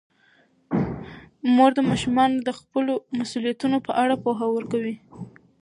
مور 1.55 1.71
د 1.75 1.79
ماشومانو 1.89 2.35
د 2.47 2.49
خپلو 2.59 2.93
مسوولیتونو 3.17 3.77
په 3.87 3.91
اړه 4.01 4.15
پوهه 4.23 4.45
ورکوي. 4.55 4.95